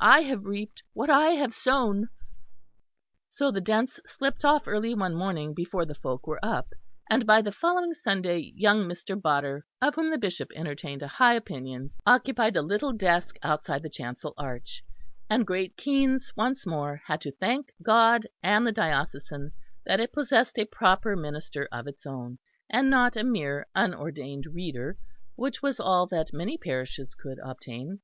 I 0.00 0.20
have 0.22 0.46
reaped 0.46 0.82
what 0.94 1.10
I 1.10 1.32
have 1.32 1.52
sown." 1.52 2.08
So 3.28 3.50
the 3.50 3.60
Dents 3.60 4.00
slipped 4.06 4.42
off 4.42 4.66
early 4.66 4.94
one 4.94 5.14
morning 5.14 5.52
before 5.52 5.84
the 5.84 5.94
folk 5.94 6.26
were 6.26 6.42
up; 6.42 6.68
and 7.10 7.26
by 7.26 7.42
the 7.42 7.52
following 7.52 7.92
Sunday, 7.92 8.54
young 8.56 8.88
Mr. 8.88 9.20
Bodder, 9.20 9.66
of 9.82 9.94
whom 9.94 10.10
the 10.10 10.16
Bishop 10.16 10.48
entertained 10.56 11.02
a 11.02 11.08
high 11.08 11.34
opinion, 11.34 11.90
occupied 12.06 12.54
the 12.54 12.62
little 12.62 12.94
desk 12.94 13.36
outside 13.42 13.82
the 13.82 13.90
chancel 13.90 14.32
arch; 14.38 14.82
and 15.28 15.46
Great 15.46 15.76
Keynes 15.76 16.32
once 16.34 16.64
more 16.66 17.02
had 17.04 17.20
to 17.20 17.32
thank 17.32 17.70
God 17.82 18.26
and 18.42 18.66
the 18.66 18.72
diocesan 18.72 19.52
that 19.84 20.00
it 20.00 20.10
possessed 20.14 20.58
a 20.58 20.64
proper 20.64 21.16
minister 21.16 21.68
of 21.70 21.86
its 21.86 22.06
own, 22.06 22.38
and 22.70 22.88
not 22.88 23.14
a 23.14 23.22
mere 23.22 23.66
unordained 23.74 24.46
reader, 24.54 24.96
which 25.34 25.60
was 25.60 25.78
all 25.78 26.06
that 26.06 26.32
many 26.32 26.56
parishes 26.56 27.14
could 27.14 27.38
obtain. 27.44 28.00